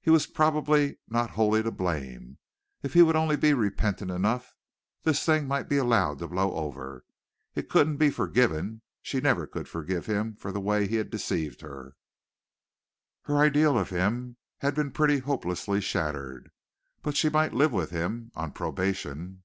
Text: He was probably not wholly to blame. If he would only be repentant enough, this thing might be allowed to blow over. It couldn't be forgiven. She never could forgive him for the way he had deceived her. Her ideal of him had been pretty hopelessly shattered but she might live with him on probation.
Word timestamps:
He 0.00 0.10
was 0.10 0.26
probably 0.26 0.98
not 1.06 1.30
wholly 1.30 1.62
to 1.62 1.70
blame. 1.70 2.38
If 2.82 2.94
he 2.94 3.02
would 3.02 3.14
only 3.14 3.36
be 3.36 3.54
repentant 3.54 4.10
enough, 4.10 4.52
this 5.04 5.24
thing 5.24 5.46
might 5.46 5.68
be 5.68 5.76
allowed 5.76 6.18
to 6.18 6.26
blow 6.26 6.52
over. 6.54 7.04
It 7.54 7.68
couldn't 7.68 7.96
be 7.98 8.10
forgiven. 8.10 8.82
She 9.00 9.20
never 9.20 9.46
could 9.46 9.68
forgive 9.68 10.06
him 10.06 10.34
for 10.34 10.50
the 10.50 10.58
way 10.58 10.88
he 10.88 10.96
had 10.96 11.08
deceived 11.08 11.60
her. 11.60 11.94
Her 13.22 13.36
ideal 13.38 13.78
of 13.78 13.90
him 13.90 14.38
had 14.58 14.74
been 14.74 14.90
pretty 14.90 15.20
hopelessly 15.20 15.80
shattered 15.80 16.50
but 17.00 17.16
she 17.16 17.28
might 17.28 17.54
live 17.54 17.70
with 17.70 17.90
him 17.90 18.32
on 18.34 18.50
probation. 18.50 19.44